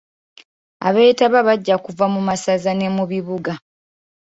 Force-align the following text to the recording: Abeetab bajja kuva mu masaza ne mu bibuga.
Abeetab 0.87 1.33
bajja 1.47 1.75
kuva 1.85 2.05
mu 2.13 2.21
masaza 2.27 2.71
ne 2.75 2.87
mu 2.95 3.03
bibuga. 3.11 3.53